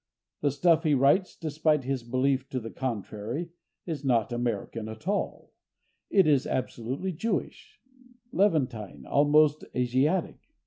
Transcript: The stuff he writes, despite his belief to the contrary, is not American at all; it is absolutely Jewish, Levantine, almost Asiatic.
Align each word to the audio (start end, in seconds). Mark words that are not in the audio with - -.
The 0.39 0.49
stuff 0.49 0.83
he 0.83 0.95
writes, 0.95 1.35
despite 1.35 1.83
his 1.83 2.01
belief 2.01 2.49
to 2.49 2.59
the 2.59 2.71
contrary, 2.71 3.51
is 3.85 4.03
not 4.03 4.33
American 4.33 4.89
at 4.89 5.07
all; 5.07 5.53
it 6.09 6.25
is 6.25 6.47
absolutely 6.47 7.11
Jewish, 7.11 7.79
Levantine, 8.31 9.05
almost 9.05 9.63
Asiatic. 9.75 10.39